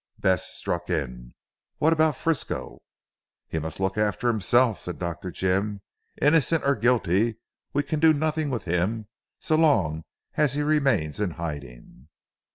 [0.17, 1.35] Bess struck in.
[1.77, 2.81] "What about Frisco?"
[3.47, 5.29] "He must look after himself," said Dr.
[5.29, 5.81] Jim,
[6.19, 7.35] "innocent or guilty
[7.71, 9.05] we can do nothing with him
[9.37, 10.03] so long
[10.33, 12.07] as he remains in hiding."